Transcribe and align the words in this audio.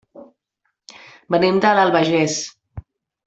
Venim 1.35 1.61
de 1.65 1.75
l'Albagés. 1.79 2.39